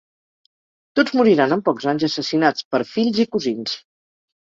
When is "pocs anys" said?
1.69-2.09